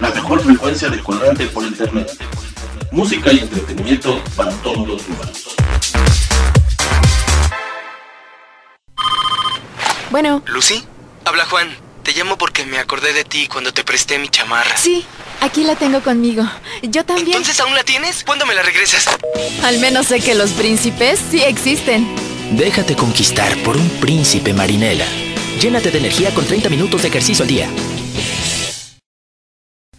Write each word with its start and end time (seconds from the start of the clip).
la 0.00 0.10
mejor 0.10 0.42
frecuencia 0.42 0.88
de 0.88 0.98
cuadrante 1.02 1.46
por 1.46 1.64
internet. 1.64 2.10
Música 2.90 3.32
y 3.32 3.40
entretenimiento 3.40 4.22
para 4.36 4.50
todos 4.62 4.88
los 4.88 5.06
humanos. 5.06 5.56
Bueno. 10.10 10.42
Lucy, 10.46 10.82
habla 11.24 11.44
Juan. 11.46 11.68
Te 12.02 12.12
llamo 12.12 12.36
porque 12.38 12.64
me 12.64 12.78
acordé 12.78 13.12
de 13.12 13.24
ti 13.24 13.46
cuando 13.46 13.72
te 13.72 13.84
presté 13.84 14.18
mi 14.18 14.28
chamarra. 14.28 14.76
Sí, 14.76 15.04
aquí 15.40 15.64
la 15.64 15.76
tengo 15.76 16.00
conmigo. 16.00 16.44
Yo 16.82 17.04
también. 17.04 17.36
¿Entonces 17.36 17.60
aún 17.60 17.74
la 17.74 17.84
tienes? 17.84 18.24
¿Cuándo 18.24 18.46
me 18.46 18.54
la 18.54 18.62
regresas? 18.62 19.06
Al 19.62 19.78
menos 19.78 20.06
sé 20.06 20.20
que 20.20 20.34
los 20.34 20.50
príncipes 20.52 21.20
sí 21.30 21.42
existen. 21.42 22.08
Déjate 22.52 22.96
conquistar 22.96 23.56
por 23.58 23.76
un 23.76 23.88
príncipe 24.00 24.52
marinela. 24.52 25.04
Llénate 25.60 25.90
de 25.90 25.98
energía 25.98 26.34
con 26.34 26.44
30 26.44 26.70
minutos 26.70 27.02
de 27.02 27.08
ejercicio 27.08 27.44
al 27.44 27.48
día. 27.48 27.68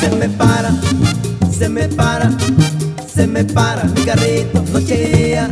Se 0.00 0.10
me 0.18 0.28
para, 0.30 0.72
se 1.50 1.68
me 1.68 1.88
para, 1.88 2.30
se 3.06 3.26
me 3.26 3.44
para 3.44 3.84
mi 3.84 4.00
carrito 4.02 4.62
noche 4.72 4.94
y 4.94 5.16
día. 5.16 5.48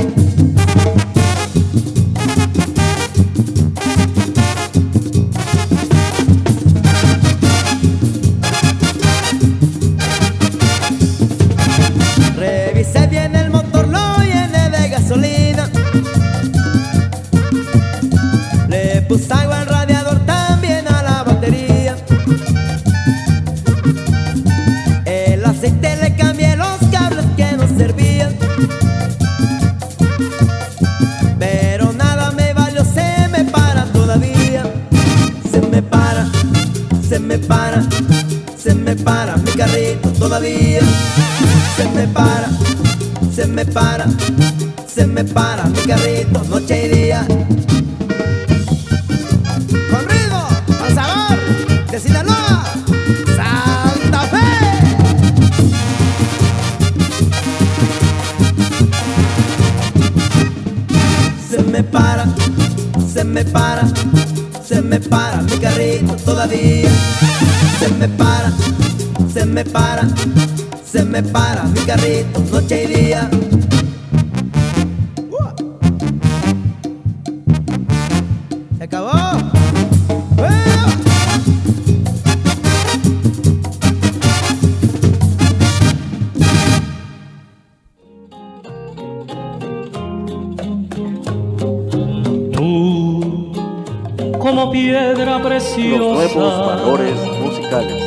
Preciosa, 95.79 95.99
Los 95.99 96.35
nuevos 96.35 96.67
valores 96.67 97.15
musicales. 97.43 98.03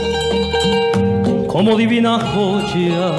como 1.48 1.76
divina 1.78 2.20
joya, 2.20 3.12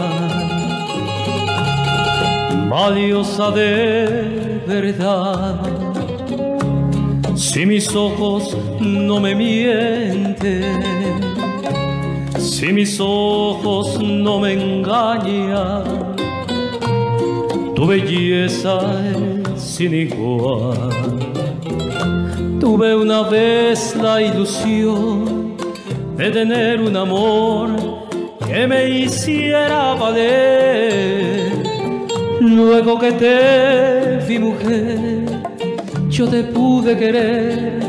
valiosa 2.69 3.50
de 3.50 4.60
verdad. 4.66 5.60
Si 7.34 7.66
mis 7.66 7.94
ojos 7.94 8.56
no 8.81 9.20
me 9.20 9.34
mienten, 9.34 10.64
si 12.38 12.72
mis 12.72 12.99
ojos 13.00 13.99
no 14.02 14.38
me 14.40 14.52
engañan, 14.52 15.84
tu 17.75 17.87
belleza 17.87 18.78
es 19.10 19.62
sin 19.62 19.94
igual. 19.94 21.22
Tuve 22.62 22.94
una 22.94 23.25
vez 23.25 23.97
la 23.97 24.23
ilusión 24.23 25.56
de 26.17 26.31
tener 26.31 26.81
un 26.81 26.97
amor 26.97 27.70
que 28.47 28.69
me 28.69 28.88
hiciera 28.88 29.94
valer. 29.94 31.50
Luego 32.41 33.00
que 33.00 33.11
te 33.14 34.25
vi 34.29 34.38
mujer, 34.38 35.25
yo 36.09 36.29
te 36.29 36.44
pude 36.44 36.97
querer 36.97 37.81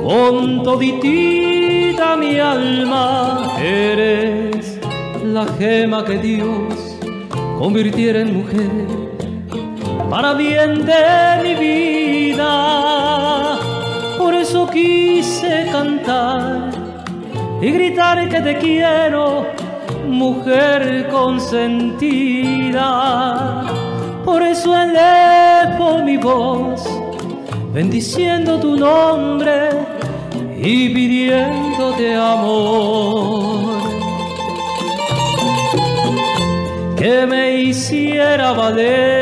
con 0.00 0.62
toditita 0.62 2.16
mi 2.16 2.38
alma. 2.38 3.56
Eres 3.60 4.78
la 5.24 5.44
gema 5.58 6.04
que 6.04 6.18
Dios 6.18 7.00
convirtiera 7.58 8.20
en 8.20 8.32
mujer 8.32 8.86
para 10.08 10.34
bien 10.34 10.84
de 10.86 11.42
mi 11.42 11.54
vida. 11.56 12.67
Quise 14.78 15.66
cantar 15.72 16.70
y 17.60 17.68
gritar 17.72 18.28
que 18.28 18.40
te 18.40 18.56
quiero, 18.58 19.48
mujer 20.06 21.08
consentida. 21.10 22.86
Por 24.24 24.40
eso 24.44 24.68
elevo 24.80 25.98
mi 26.04 26.16
voz, 26.16 26.88
bendiciendo 27.72 28.60
tu 28.60 28.76
nombre 28.76 29.70
y 30.56 30.90
pidiéndote 30.94 32.14
amor. 32.14 33.80
Que 36.96 37.26
me 37.26 37.62
hiciera 37.62 38.52
valer. 38.52 39.17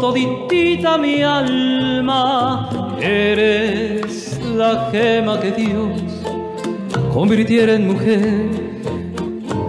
Toditita 0.00 0.96
mi 0.96 1.22
alma, 1.22 2.96
eres 3.00 4.40
la 4.56 4.88
gema 4.90 5.38
que 5.38 5.52
Dios 5.52 6.00
convirtiera 7.12 7.74
en 7.74 7.88
mujer 7.88 8.48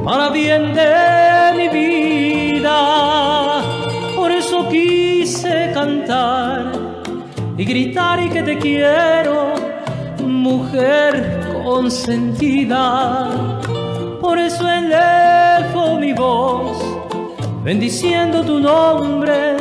para 0.05 0.29
bien 0.29 0.73
de 0.73 1.53
mi 1.57 1.67
vida. 1.67 3.61
Por 4.15 4.31
eso 4.31 4.69
quise 4.69 5.71
cantar 5.73 6.71
y 7.57 7.65
gritar 7.65 8.23
y 8.23 8.29
que 8.29 8.41
te 8.41 8.57
quiero, 8.57 9.53
mujer 10.25 11.41
consentida. 11.63 13.29
Por 14.21 14.39
eso 14.39 14.63
elevo 14.67 15.99
mi 15.99 16.13
voz, 16.13 16.77
bendiciendo 17.63 18.43
tu 18.43 18.59
nombre 18.59 19.60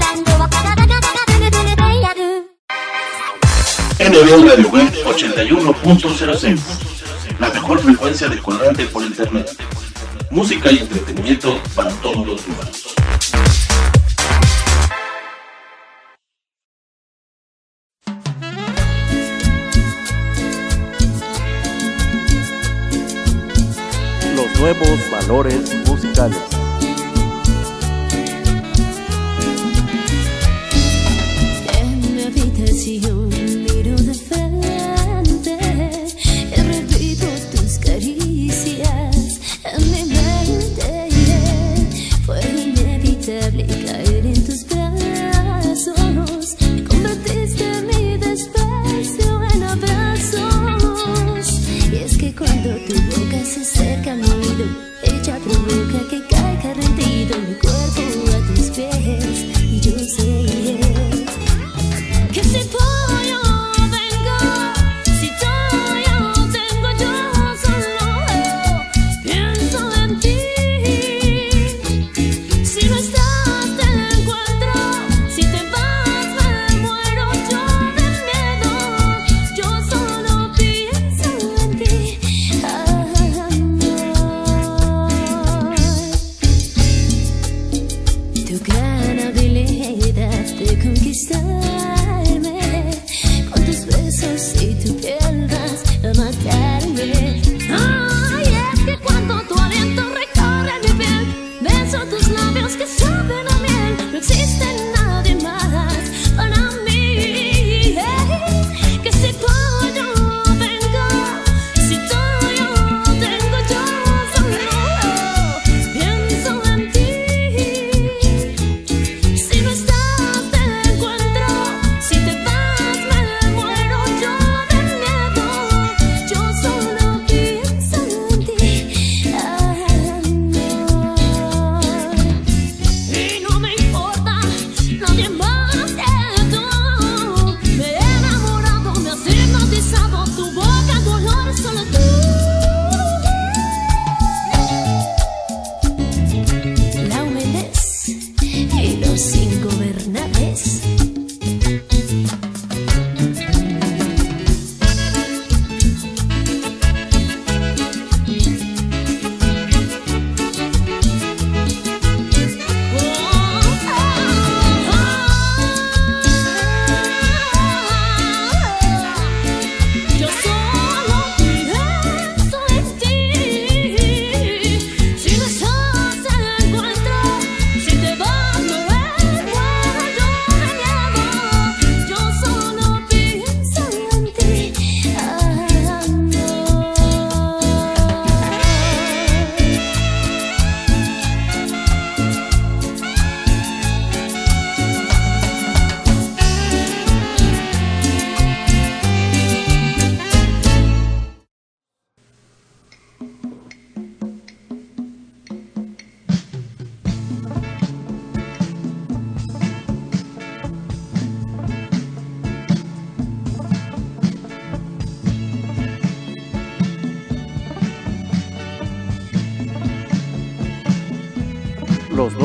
NB 4.01 4.49
Radio 4.49 4.67
Web 4.69 4.91
81.06 5.05 6.59
La 7.39 7.49
mejor 7.51 7.79
frecuencia 7.79 8.27
de 8.27 8.39
colorante 8.39 8.87
por 8.87 9.03
internet. 9.03 9.47
Música 10.31 10.71
y 10.71 10.79
entretenimiento 10.79 11.61
para 11.75 11.91
todos 12.01 12.25
los 12.25 12.47
humanos. 12.47 12.95
Los 24.35 24.59
nuevos 24.59 25.11
valores 25.11 25.75
musicales. 25.85 26.60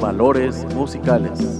Valores 0.00 0.66
musicales. 0.74 1.59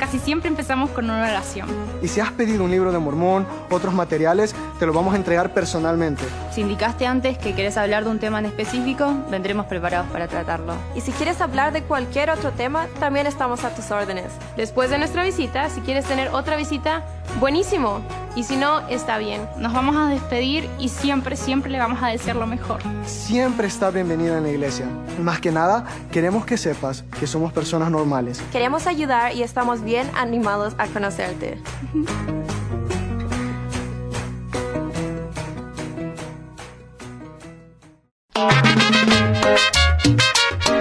Casi 0.00 0.18
siempre 0.18 0.48
empezamos 0.48 0.88
con 0.90 1.04
una 1.04 1.20
oración. 1.20 1.68
Y 2.00 2.08
si 2.08 2.20
has 2.20 2.32
pedido 2.32 2.64
un 2.64 2.70
libro 2.70 2.90
de 2.90 2.98
Mormón, 2.98 3.46
otros 3.68 3.92
materiales, 3.92 4.54
te 4.78 4.86
lo 4.86 4.94
vamos 4.94 5.12
a 5.12 5.16
entregar 5.18 5.52
personalmente. 5.52 6.24
Si 6.50 6.62
indicaste 6.62 7.06
antes 7.06 7.36
que 7.36 7.54
querés 7.54 7.76
hablar 7.76 8.04
de 8.04 8.10
un 8.10 8.18
tema 8.18 8.38
en 8.38 8.46
específico, 8.46 9.14
vendremos 9.30 9.66
preparados 9.66 10.08
para 10.10 10.26
tratarlo. 10.26 10.72
Y 10.96 11.02
si 11.02 11.12
quieres 11.12 11.42
hablar 11.42 11.74
de 11.74 11.82
cualquier 11.82 12.30
otro 12.30 12.50
tema, 12.52 12.86
también 12.98 13.26
estamos 13.26 13.62
a 13.62 13.74
tus 13.74 13.90
órdenes. 13.90 14.32
Después 14.56 14.88
de 14.88 14.96
nuestra 14.96 15.22
visita, 15.22 15.68
si 15.68 15.82
quieres 15.82 16.06
tener 16.06 16.28
otra 16.28 16.56
visita, 16.56 17.04
buenísimo. 17.38 18.00
Y 18.36 18.44
si 18.44 18.56
no, 18.56 18.80
está 18.88 19.18
bien. 19.18 19.42
Nos 19.58 19.72
vamos 19.72 19.96
a 19.96 20.06
despedir 20.08 20.68
y 20.78 20.88
siempre, 20.88 21.36
siempre 21.36 21.70
le 21.70 21.78
vamos 21.78 22.02
a 22.02 22.08
desear 22.08 22.36
lo 22.36 22.46
mejor. 22.46 22.80
Siempre 23.04 23.66
está 23.66 23.90
bienvenida 23.90 24.38
en 24.38 24.44
la 24.44 24.50
iglesia. 24.50 24.86
Más 25.20 25.40
que 25.40 25.50
nada, 25.50 25.84
queremos 26.12 26.44
que 26.46 26.56
sepas 26.56 27.04
que 27.18 27.26
somos 27.26 27.52
personas 27.52 27.90
normales. 27.90 28.42
Queremos 28.52 28.86
ayudar 28.86 29.34
y 29.34 29.42
estamos 29.42 29.82
bien 29.82 30.08
animados 30.14 30.74
a 30.78 30.86
conocerte. 30.86 31.58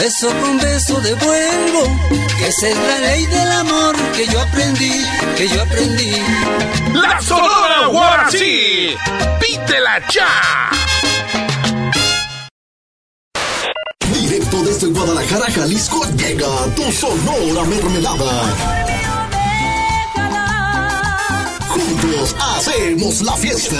beso 0.00 0.28
con 0.40 0.58
beso 0.58 1.00
devuelvo. 1.00 1.82
Esa 2.46 2.68
es 2.68 2.76
la 2.76 2.98
ley 2.98 3.26
del 3.26 3.52
amor 3.52 3.96
que 4.16 4.26
yo 4.26 4.40
aprendí, 4.40 4.92
que 5.36 5.48
yo 5.48 5.62
aprendí. 5.62 6.12
La 6.94 7.20
Sonora 7.20 7.86
Guarací. 7.88 8.96
Pídela 9.40 10.00
ya. 10.10 10.70
Directo 14.12 14.62
desde 14.62 14.86
Guadalajara, 14.86 15.46
Jalisco, 15.52 16.04
llega 16.16 16.46
tu 16.76 16.92
Sonora 16.92 17.64
Mermelada. 17.64 18.32
Juntos 21.68 22.36
hacemos 22.38 23.22
la 23.22 23.36
fiesta. 23.36 23.76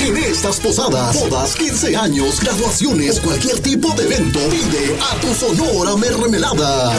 En 0.00 0.16
estas 0.16 0.58
posadas, 0.60 1.20
bodas, 1.20 1.54
15 1.56 1.94
años, 1.94 2.40
graduaciones, 2.40 3.20
cualquier 3.20 3.60
tipo 3.60 3.92
de 3.94 4.04
evento, 4.04 4.38
pide 4.48 4.98
a 4.98 5.20
tu 5.20 5.34
Sonora 5.34 5.94
Mermelada. 5.96 6.92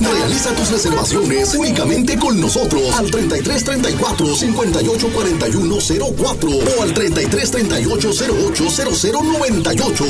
Realiza 0.00 0.52
tus 0.56 0.70
reservaciones 0.70 1.54
únicamente 1.54 2.18
con 2.18 2.40
nosotros 2.40 2.92
al 2.98 3.08
33 3.08 3.64
34 3.64 4.34
58 4.34 5.08
41 5.12 5.76
04 6.16 6.50
o 6.50 6.82
al 6.82 6.92
33 6.92 7.50
38 7.52 8.10
08 8.10 8.70
00 8.70 9.22
98. 9.22 10.04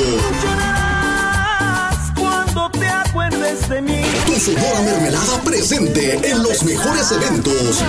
Cuando 2.19 2.71
te 2.71 2.87
acuerdes 2.87 3.69
de 3.69 3.81
mí. 3.83 4.01
Tu 4.25 4.39
Sonora 4.39 4.81
Mermelada 4.81 5.41
presente 5.43 6.19
en 6.27 6.41
los 6.41 6.63
mejores 6.63 7.11
eventos. 7.11 7.83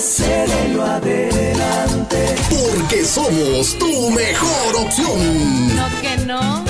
Hacerlo 0.00 0.82
adelante. 0.82 2.34
Porque 2.48 3.04
somos 3.04 3.78
tu 3.78 4.08
mejor 4.08 4.76
opción. 4.76 5.76
No 5.76 5.86
que 6.00 6.16
no. 6.24 6.64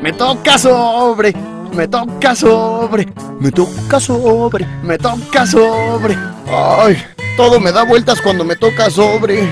Me 0.00 0.14
toca 0.14 0.56
sobre, 0.56 1.34
me 1.74 1.88
toca 1.88 2.34
sobre, 2.34 3.06
me 3.38 3.52
toca 3.52 4.00
sobre, 4.00 4.66
me 4.82 4.96
toca 4.96 5.46
sobre. 5.46 6.16
Ay, 6.48 6.96
todo 7.36 7.60
me 7.60 7.72
da 7.72 7.82
vueltas 7.82 8.22
cuando 8.22 8.46
me 8.46 8.56
toca 8.56 8.88
sobre. 8.88 9.46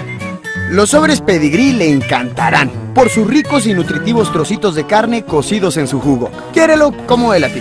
Los 0.71 0.89
sobres 0.89 1.21
pedigrí 1.21 1.73
le 1.75 1.91
encantarán 1.91 2.71
por 2.95 3.11
sus 3.11 3.27
ricos 3.27 3.67
y 3.67 3.75
nutritivos 3.75 4.33
trocitos 4.33 4.75
de 4.75 4.87
carne 4.87 5.27
cocidos 5.27 5.77
en 5.77 5.87
su 5.87 6.01
jugo. 6.01 6.31
Quiérelo 6.55 6.95
como 7.07 7.35
él 7.35 7.45
a 7.45 7.53
ti. 7.53 7.61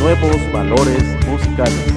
nuevos 0.00 0.52
valores 0.52 1.02
musicales. 1.26 1.92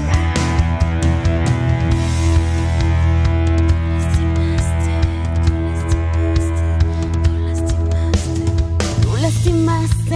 Tú 9.01 9.17
lastimaste 9.21 10.15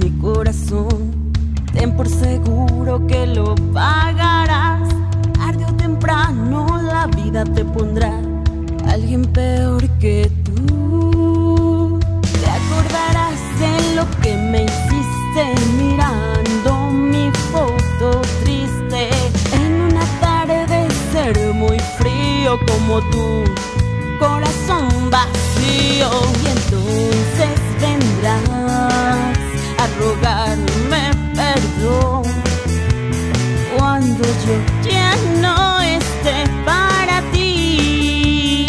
mi 0.00 0.10
corazón, 0.20 1.32
ten 1.72 1.96
por 1.96 2.08
seguro 2.08 3.06
que 3.06 3.26
lo 3.26 3.54
pagarás. 3.72 4.88
Tarde 5.34 5.64
o 5.64 5.74
temprano 5.74 6.80
la 6.82 7.06
vida 7.06 7.44
te 7.44 7.64
pondrá 7.64 8.12
alguien 8.88 9.22
peor 9.22 9.88
que 9.98 10.29
como 22.90 23.00
tú 23.10 23.44
corazón 24.18 25.10
vacío. 25.10 26.10
Y 26.42 26.46
entonces 26.56 27.60
vendrás 27.80 28.48
a 29.78 29.86
rogarme 29.98 31.02
perdón. 31.34 32.22
Cuando 33.76 34.24
yo 34.24 34.90
ya 34.90 35.14
no 35.40 35.80
esté 35.80 36.44
para 36.64 37.22
ti. 37.32 38.66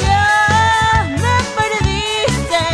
Ya 0.00 1.08
me 1.22 1.36
perdiste 1.58 2.64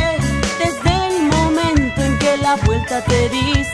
desde 0.58 0.90
el 1.08 1.22
momento 1.28 2.02
en 2.02 2.18
que 2.18 2.36
la 2.36 2.56
vuelta 2.66 3.02
te 3.02 3.28
diste 3.30 3.71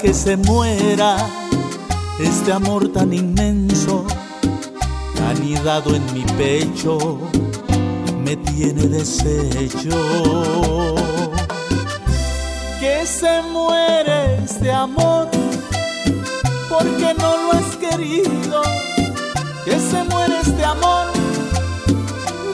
que 0.00 0.14
se 0.14 0.36
muera 0.36 1.16
este 2.18 2.52
amor 2.52 2.90
tan 2.92 3.12
inmenso, 3.12 4.06
anidado 5.28 5.94
en 5.94 6.04
mi 6.14 6.24
pecho, 6.38 7.18
me 8.24 8.36
tiene 8.36 8.84
deshecho. 8.84 10.94
Que 12.78 13.04
se 13.04 13.42
muere 13.52 14.42
este 14.44 14.70
amor 14.70 15.28
porque 16.68 17.14
no 17.18 17.36
lo 17.36 17.52
has 17.52 17.76
querido. 17.76 18.62
Que 19.64 19.78
se 19.78 20.02
muere 20.04 20.40
este 20.40 20.64
amor, 20.64 21.06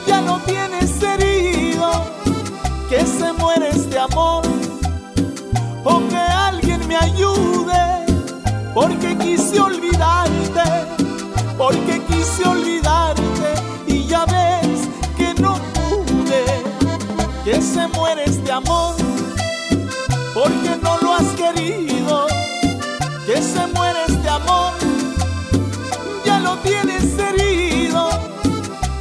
ya 0.05 0.21
lo 0.21 0.39
tienes 0.39 1.01
herido. 1.01 1.89
Que 2.89 3.05
se 3.05 3.31
muere 3.33 3.69
este 3.69 3.99
amor, 3.99 4.43
ayude, 7.17 8.05
porque 8.73 9.17
quise 9.17 9.59
olvidarte, 9.59 10.63
porque 11.57 12.01
quise 12.05 12.47
olvidarte 12.47 13.49
y 13.87 14.05
ya 14.05 14.25
ves 14.25 14.87
que 15.17 15.33
no 15.41 15.55
pude. 15.73 16.45
Que 17.43 17.61
se 17.61 17.87
muere 17.87 18.25
este 18.25 18.51
amor, 18.51 18.95
porque 20.33 20.77
no 20.81 20.97
lo 21.01 21.13
has 21.13 21.27
querido 21.35 22.27
que 23.27 23.41
se 23.41 23.67
muere 23.75 23.99
este 24.07 24.29
amor, 24.29 24.71
ya 26.23 26.39
lo 26.39 26.55
tienes 26.59 27.19
herido, 27.19 28.07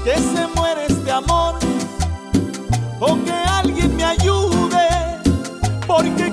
que 0.03 0.15
se 0.15 0.49
muere 0.57 0.87
este 0.89 1.13
amor, 1.13 1.55
o 2.99 3.25
que 3.25 3.33
alguien 3.33 3.95
me 3.95 4.05
ayude, 4.05 4.89
porque 5.87 6.26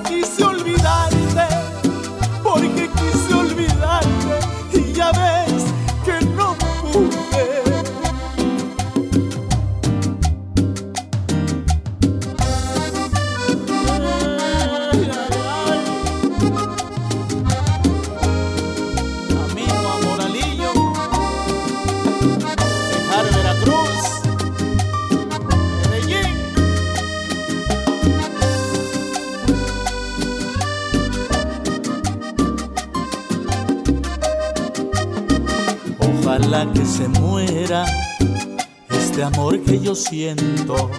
muera 37.46 37.84
este 38.90 39.22
amor 39.22 39.60
que 39.62 39.80
yo 39.80 39.94
siento 39.94 40.90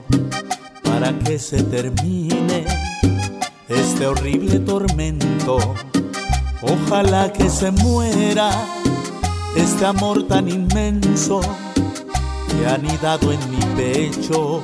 para 0.84 1.18
que 1.20 1.40
se 1.40 1.64
termine 1.64 2.66
este 3.68 4.08
horrible 4.08 4.60
tormento. 4.60 5.58
Ojalá 6.62 7.32
que 7.32 7.50
se 7.50 7.72
muera 7.72 8.50
este 9.56 9.86
amor 9.86 10.28
tan 10.28 10.50
inmenso 10.50 11.42
que 12.50 12.68
anidado 12.68 13.32
en 13.32 13.40
mi 13.52 13.66
pecho 13.76 14.62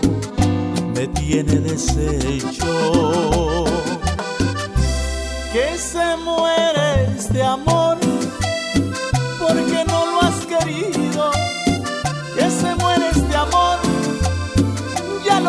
me 0.95 1.08
tiene 1.08 1.60
deshecho. 1.60 3.66
Que 5.53 5.78
se 5.78 6.18
muere 6.18 7.16
este 7.18 7.43
amor 7.43 8.01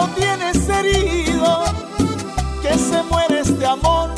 tienes 0.08 0.68
herido. 0.68 1.64
Que 2.62 2.78
se 2.78 3.02
muere 3.10 3.40
este 3.40 3.66
amor, 3.66 4.10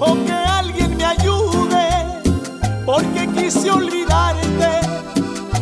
o 0.00 0.14
que 0.26 0.32
alguien 0.32 0.96
me 0.96 1.04
ayude, 1.04 1.88
porque 2.84 3.28
quise 3.28 3.70
olvidarte, 3.70 4.80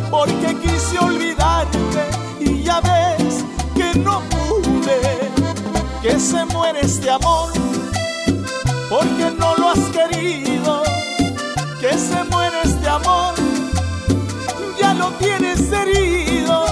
porque 0.09 0.55
quise 0.63 0.97
olvidarte 0.99 2.01
y 2.39 2.63
ya 2.63 2.81
ves 2.81 3.45
que 3.75 3.99
no 3.99 4.21
pude. 4.21 4.99
Que 6.01 6.19
se 6.19 6.45
muere 6.45 6.81
este 6.81 7.09
amor, 7.09 7.51
porque 8.89 9.31
no 9.39 9.55
lo 9.55 9.69
has 9.69 9.79
querido. 9.97 10.83
Que 11.79 11.93
se 11.97 12.23
muere 12.31 12.57
este 12.63 12.89
amor, 12.89 13.35
ya 14.79 14.93
lo 14.95 15.11
tienes 15.11 15.71
herido. 15.71 16.65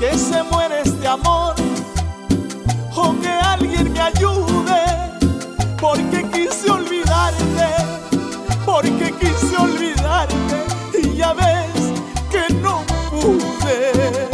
Que 0.00 0.18
se 0.18 0.42
muere 0.44 0.83
amor, 1.14 1.54
o 2.96 3.14
que 3.20 3.28
alguien 3.28 3.92
me 3.92 4.00
ayude, 4.00 4.82
porque 5.80 6.28
quise 6.32 6.70
olvidarte, 6.70 7.68
porque 8.66 9.12
quise 9.20 9.56
olvidarte 9.56 10.56
y 11.00 11.16
ya 11.16 11.32
ves 11.34 11.92
que 12.32 12.52
no 12.54 12.82
pude. 13.10 14.33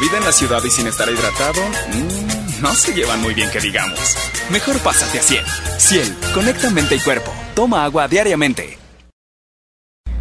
Vida 0.00 0.18
en 0.18 0.24
la 0.24 0.32
ciudad 0.32 0.62
y 0.64 0.70
sin 0.70 0.86
estar 0.86 1.08
hidratado, 1.08 1.60
mm, 1.92 2.62
no 2.62 2.72
se 2.74 2.94
llevan 2.94 3.20
muy 3.20 3.34
bien 3.34 3.50
que 3.50 3.60
digamos. 3.60 4.16
Mejor 4.50 4.78
pásate 4.78 5.18
a 5.18 5.22
Ciel. 5.22 5.44
Ciel, 5.78 6.14
conecta 6.32 6.70
mente 6.70 6.96
y 6.96 7.00
cuerpo. 7.00 7.32
Toma 7.54 7.84
agua 7.84 8.06
diariamente. 8.06 8.78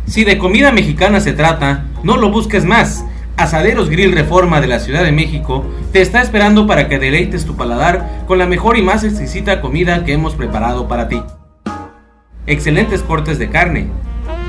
Si 0.08 0.24
de 0.24 0.38
comida 0.38 0.72
mexicana 0.72 1.20
se 1.20 1.34
trata, 1.34 1.86
no 2.04 2.18
lo 2.18 2.32
busques 2.32 2.66
más. 2.66 3.04
Asaderos 3.36 3.90
Grill 3.90 4.14
Reforma 4.14 4.62
de 4.62 4.68
la 4.68 4.80
Ciudad 4.80 5.04
de 5.04 5.12
México 5.12 5.64
te 5.94 6.02
está 6.02 6.22
esperando 6.22 6.66
para 6.66 6.90
que 6.90 6.98
deleites 6.98 7.46
tu 7.46 7.56
paladar 7.56 8.24
con 8.26 8.40
la 8.40 8.48
mejor 8.48 8.78
y 8.78 8.82
más 8.82 9.04
exquisita 9.04 9.62
comida 9.62 10.06
que 10.06 10.14
hemos 10.14 10.34
preparado 10.34 10.88
para 10.88 11.08
ti. 11.08 11.22
Excelentes 12.48 13.04
cortes 13.04 13.38
de 13.38 13.50
carne, 13.50 13.88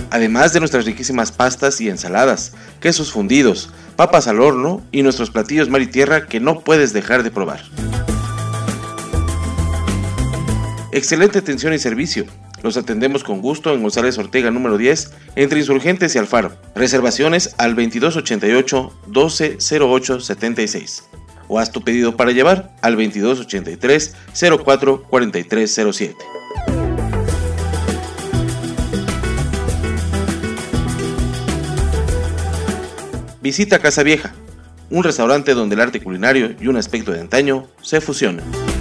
Además 0.08 0.54
de 0.54 0.60
nuestras 0.60 0.86
riquísimas 0.86 1.32
pastas 1.32 1.82
y 1.82 1.90
ensaladas, 1.90 2.52
quesos 2.80 3.12
fundidos, 3.12 3.68
papas 3.96 4.26
al 4.26 4.40
horno 4.40 4.82
y 4.90 5.02
nuestros 5.02 5.30
platillos 5.30 5.68
mar 5.68 5.82
y 5.82 5.86
tierra 5.88 6.28
que 6.28 6.40
no 6.40 6.60
puedes 6.60 6.94
dejar 6.94 7.24
de 7.24 7.30
probar. 7.30 7.60
Excelente 10.92 11.38
atención 11.38 11.72
y 11.72 11.78
servicio. 11.78 12.26
Los 12.62 12.76
atendemos 12.76 13.24
con 13.24 13.40
gusto 13.40 13.72
en 13.72 13.80
González 13.80 14.18
Ortega 14.18 14.50
número 14.50 14.76
10, 14.76 15.10
entre 15.36 15.58
Insurgentes 15.58 16.14
y 16.14 16.18
Alfaro. 16.18 16.52
Reservaciones 16.74 17.54
al 17.56 17.74
2288 17.74 18.92
1208 19.06 20.20
76. 20.20 21.04
O 21.48 21.58
haz 21.58 21.72
tu 21.72 21.82
pedido 21.82 22.14
para 22.14 22.32
llevar 22.32 22.76
al 22.82 22.92
2283 22.96 24.14
04 24.62 25.02
4307. 25.04 26.16
Visita 33.40 33.78
Casa 33.78 34.02
Vieja, 34.02 34.34
un 34.90 35.02
restaurante 35.02 35.54
donde 35.54 35.74
el 35.74 35.80
arte 35.80 36.02
culinario 36.02 36.54
y 36.60 36.68
un 36.68 36.76
aspecto 36.76 37.12
de 37.12 37.20
antaño 37.20 37.66
se 37.80 38.02
fusionan. 38.02 38.71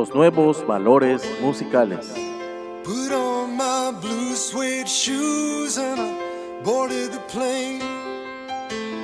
Los 0.00 0.14
nuevos 0.14 0.66
valores 0.66 1.22
musicales. 1.42 2.14
Put 2.84 3.12
on 3.12 3.54
my 3.54 3.92
blue 4.00 4.34
suede 4.34 4.88
shoes 4.88 5.76
and 5.76 6.00
I 6.00 6.62
boarded 6.64 7.12
the 7.12 7.20
plane. 7.28 7.82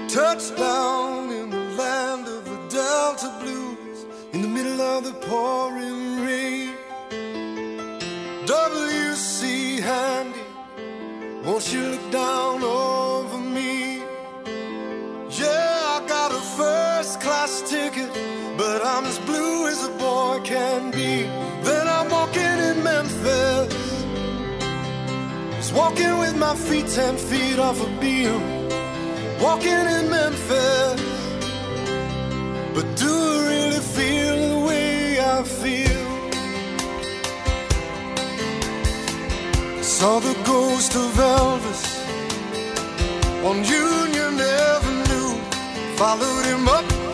Touchdown 0.08 1.30
in 1.32 1.50
the 1.50 1.64
land 1.76 2.26
of 2.26 2.46
the 2.46 2.56
Delta 2.70 3.30
Blues 3.42 4.06
in 4.32 4.40
the 4.40 4.48
middle 4.48 4.80
of 4.80 5.04
the 5.04 5.12
pouring 5.28 6.24
rain. 6.24 6.74
W.C. 8.46 9.78
Handy, 9.82 10.40
won't 11.44 11.70
you 11.74 11.82
look 11.90 12.10
down 12.10 12.62
over 12.62 13.36
me? 13.36 13.98
Yeah, 15.28 16.00
I 16.00 16.06
got 16.08 16.32
a 16.32 16.40
first 16.56 17.20
class 17.20 17.60
ticket, 17.68 18.08
but 18.56 18.82
I'm 18.82 19.04
as 19.04 19.18
can 20.56 20.90
be. 20.90 21.12
Then 21.66 21.84
I'm 21.96 22.08
walking 22.16 22.56
in 22.68 22.76
Memphis, 22.90 23.74
just 25.56 25.72
walking 25.80 26.14
with 26.22 26.36
my 26.46 26.54
feet 26.66 26.86
ten 26.98 27.14
feet 27.28 27.58
off 27.66 27.78
a 27.88 27.90
beam. 28.02 28.40
Walking 29.46 29.84
in 29.96 30.04
Memphis, 30.16 31.00
but 32.74 32.86
do 33.02 33.12
I 33.32 33.38
really 33.50 33.82
feel 33.96 34.36
the 34.46 34.58
way 34.68 34.90
I 35.34 35.38
feel? 35.60 36.04
Saw 39.96 40.14
the 40.28 40.36
ghost 40.52 40.92
of 41.04 41.10
Elvis 41.38 41.84
on 43.48 43.56
Union 43.88 44.34
Avenue. 44.70 45.32
Followed 46.00 46.44
him 46.50 46.64
up 46.78 47.05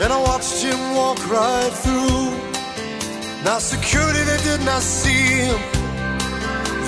and 0.00 0.12
I 0.12 0.20
watched 0.20 0.62
him 0.62 0.78
walk 0.94 1.18
right 1.28 1.72
through. 1.84 2.30
Now 3.44 3.58
security 3.58 4.22
they 4.30 4.40
did 4.50 4.62
not 4.64 4.82
see 4.82 5.24
him, 5.46 5.60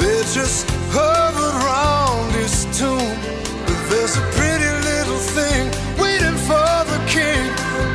they 0.00 0.22
just 0.38 0.68
hovered 0.90 1.56
round 1.70 2.32
his 2.32 2.66
tomb. 2.78 3.16
But 3.66 3.80
there's 3.90 4.16
a 4.16 4.24
pretty 4.38 4.70
little 4.90 5.20
thing 5.36 5.62
waiting 5.98 6.38
for 6.48 6.70
the 6.92 7.00
king 7.08 7.42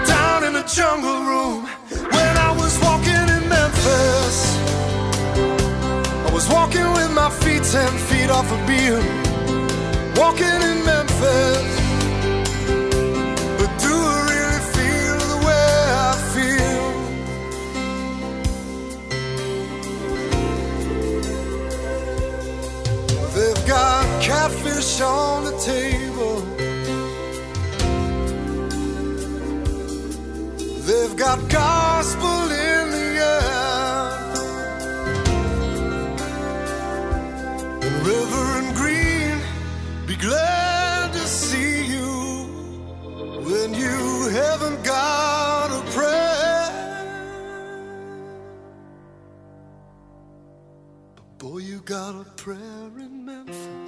down 0.05 0.43
in 0.43 0.53
the 0.53 0.63
jungle 0.63 1.21
room. 1.31 1.67
When 2.15 2.33
I 2.47 2.51
was 2.61 2.73
walking 2.81 3.25
in 3.35 3.43
Memphis, 3.49 4.37
I 6.27 6.29
was 6.33 6.47
walking 6.49 6.87
with 6.97 7.11
my 7.11 7.29
feet 7.29 7.63
ten 7.63 7.91
feet 8.07 8.29
off 8.29 8.49
a 8.51 8.59
beam. 8.67 9.03
Walking 10.15 10.59
in 10.69 10.77
Memphis, 10.85 11.74
on 25.01 25.43
the 25.43 25.57
table. 25.59 26.41
They've 30.87 31.15
got 31.17 31.49
gospel 31.49 32.51
in 32.51 32.91
the 32.91 33.07
air. 33.33 34.11
And 37.85 37.95
Reverend 38.07 38.75
Green, 38.75 39.37
be 40.07 40.15
glad 40.15 41.13
to 41.13 41.27
see 41.27 41.85
you 41.93 42.11
when 43.49 43.73
you 43.73 44.29
haven't 44.29 44.83
got 44.83 45.71
a 45.71 45.81
prayer. 45.91 46.69
But 51.15 51.37
boy, 51.39 51.57
you 51.57 51.79
got 51.81 52.15
a 52.15 52.25
prayer 52.43 52.91
in 52.99 53.25
Memphis. 53.25 53.84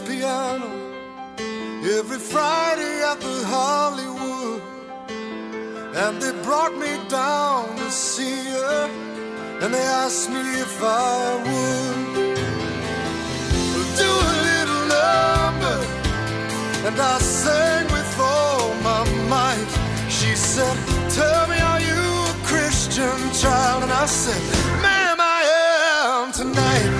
Piano 0.00 0.68
every 1.98 2.18
Friday 2.18 3.02
at 3.02 3.20
the 3.20 3.44
Hollywood. 3.46 4.62
And 5.94 6.20
they 6.22 6.32
brought 6.42 6.74
me 6.76 6.92
down 7.08 7.76
to 7.76 7.90
see 7.90 8.44
her, 8.50 8.90
and 9.62 9.72
they 9.74 9.86
asked 10.04 10.30
me 10.30 10.40
if 10.66 10.82
I 10.82 11.34
would 11.46 12.28
do 14.02 14.10
a 14.30 14.34
little 14.48 14.84
number. 14.98 15.78
And 16.86 16.96
I 17.00 17.18
sang 17.18 17.86
with 17.86 18.18
all 18.20 18.74
my 18.88 19.04
might. 19.28 19.72
She 20.08 20.34
said, 20.34 20.76
Tell 21.10 21.46
me, 21.48 21.58
are 21.58 21.80
you 21.80 22.02
a 22.32 22.36
Christian 22.44 23.18
child? 23.32 23.82
And 23.84 23.92
I 23.92 24.06
said, 24.06 24.40
Ma'am, 24.82 25.18
I 25.20 25.40
am 26.22 26.32
tonight. 26.32 26.97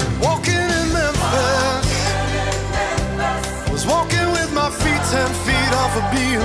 Ten 5.11 5.29
feet 5.47 5.73
off 5.81 5.97
a 5.97 6.03
beam. 6.13 6.43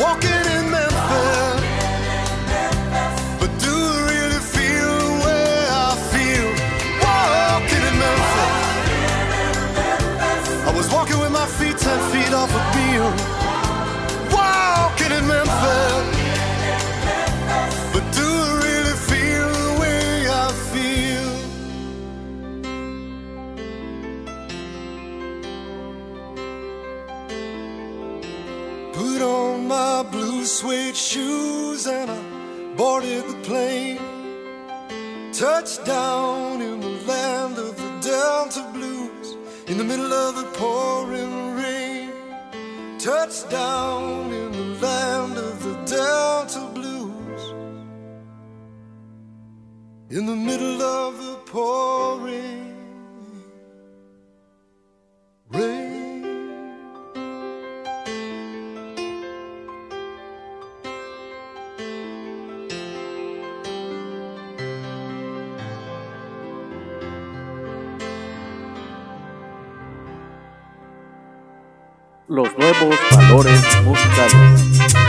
Walking 0.00 0.44
in 0.56 0.64
Memphis. 0.70 1.60
But 3.40 3.50
do 3.60 3.74
I 3.74 4.00
really 4.10 4.40
feel 4.54 4.92
the 5.04 5.12
way 5.24 5.68
I 5.68 5.92
feel? 6.12 6.48
Walking 7.04 7.84
in 7.90 7.96
Memphis. 8.04 8.54
I 10.66 10.70
was 10.74 10.88
walking 10.90 11.18
with 11.18 11.32
my 11.32 11.46
feet 11.58 11.76
ten 11.76 12.00
feet 12.10 12.32
off 12.32 12.50
a 12.60 12.62
beam. 12.74 13.04
Walking 14.32 15.12
in 15.18 15.26
Memphis. 15.26 16.01
Shoes 31.12 31.86
and 31.86 32.10
I 32.10 32.22
boarded 32.74 33.24
the 33.28 33.38
plane. 33.48 34.00
Touchdown 35.30 36.62
in 36.62 36.80
the 36.80 36.94
land 37.06 37.58
of 37.58 37.76
the 37.76 37.90
Delta 38.00 38.64
Blues 38.72 39.36
in 39.66 39.76
the 39.76 39.84
middle 39.84 40.10
of 40.10 40.36
the 40.36 40.48
pouring 40.58 41.34
rain. 41.60 42.08
Touchdown 42.98 44.32
in 44.32 44.52
the 44.52 44.68
land 44.86 45.36
of 45.36 45.62
the 45.66 45.74
Delta 45.96 46.64
Blues 46.76 47.42
in 50.08 50.24
the 50.24 50.38
middle 50.48 50.80
of 50.80 51.10
the 51.26 51.36
pouring 51.52 52.61
Los 72.32 72.48
nuevos 72.56 72.96
valores 73.14 73.60
musicales. 73.84 75.01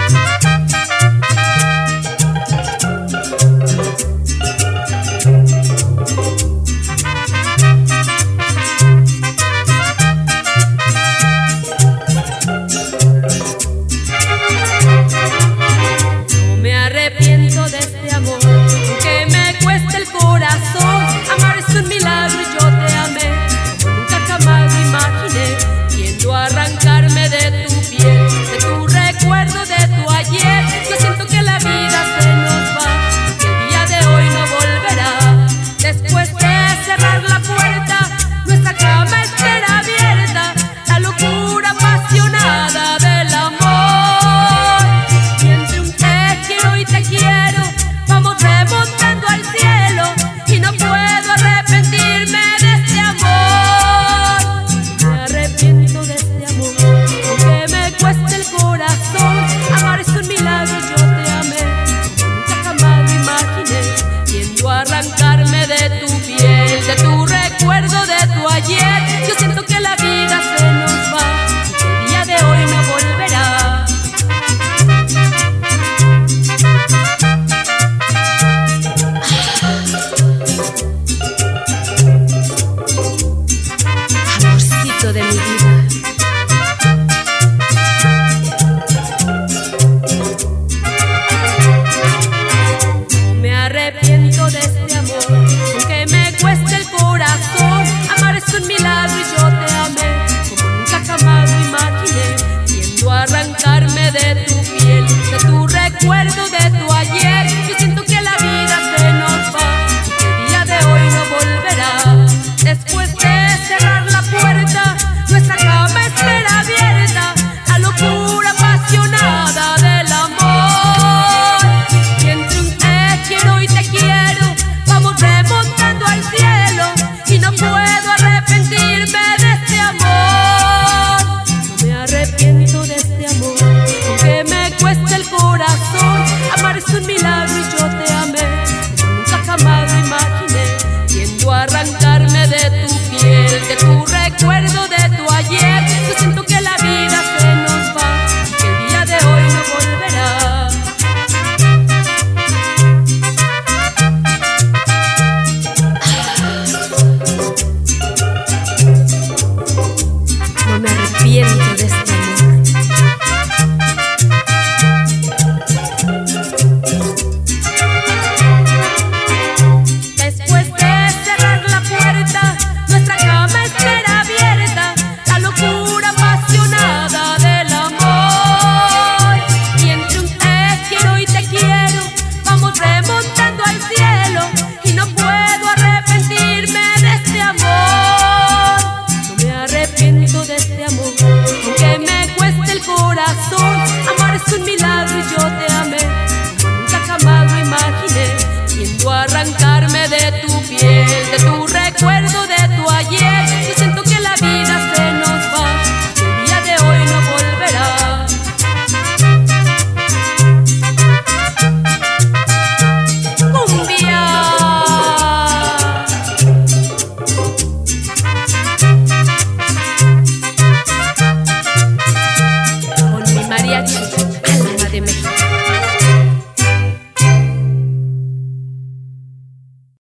de 142.53 142.87
tu 142.87 142.95
piel, 143.09 143.67
de 143.67 143.75
tu 143.75 144.05
recuerdo. 144.05 144.92